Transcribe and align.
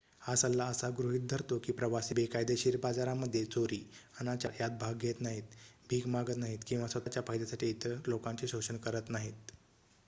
हा 0.21 0.33
सल्ला 0.35 0.65
असा 0.65 0.87
गृहित 0.91 1.27
धरतो 1.29 1.57
की 1.63 1.71
प्रवासी 1.73 2.15
बेकायदेशीर 2.15 2.77
बाजारामध्ये 2.83 3.43
चोरी 3.47 3.79
अनाचार 4.19 4.51
यात 4.59 4.79
भाग 4.79 4.97
घेत 4.99 5.21
नाहीत 5.21 5.53
भीक 5.89 6.07
मागत 6.09 6.37
नाहीत 6.37 6.63
किंवा 6.67 6.87
स्वतःच्या 6.87 7.23
फायद्यासाठी 7.27 7.69
इतर 7.69 7.95
लोकांचे 8.07 8.47
शोषण 8.47 8.77
करत 8.79 9.09
नाहीत 9.09 9.51